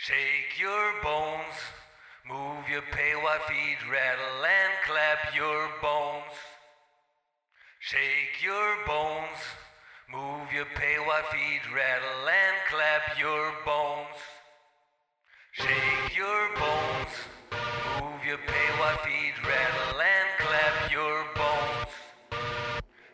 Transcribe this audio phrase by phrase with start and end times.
[0.00, 1.58] Shake your bones,
[2.24, 6.30] move your pale white feet, rattle and clap your bones.
[7.80, 9.40] Shake your bones,
[10.08, 14.14] move your pale white feet, rattle and clap your bones.
[15.50, 17.12] Shake your bones,
[17.98, 21.90] move your pale white feet, rattle and clap your bones.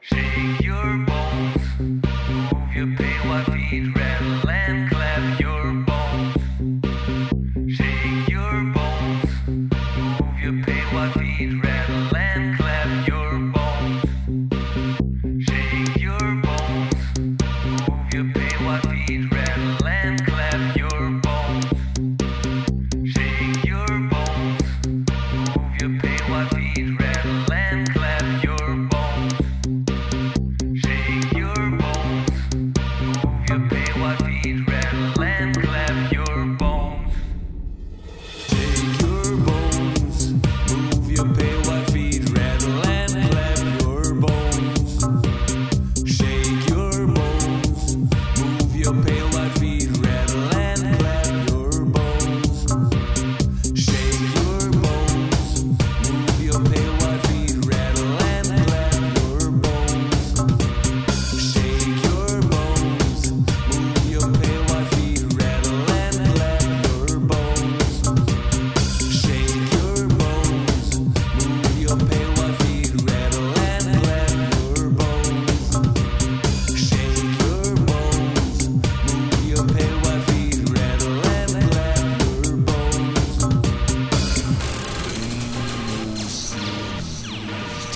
[0.00, 4.91] Shake your bones, move your pale white feet, rattle and
[10.90, 12.81] What feed rattle and clap?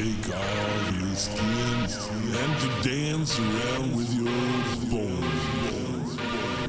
[0.00, 6.59] take off your skins and to dance around with your bones.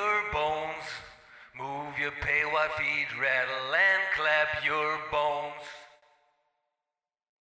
[0.00, 0.86] your bones.
[1.58, 5.79] Move your pale white feet, rattle and clap your bones.